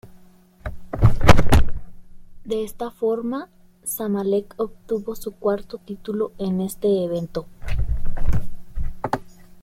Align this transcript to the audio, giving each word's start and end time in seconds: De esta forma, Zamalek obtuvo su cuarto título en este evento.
De 2.43 2.63
esta 2.63 2.89
forma, 2.89 3.49
Zamalek 3.85 4.55
obtuvo 4.57 5.15
su 5.15 5.33
cuarto 5.35 5.77
título 5.77 6.31
en 6.39 6.61
este 6.61 7.05
evento. 7.05 7.45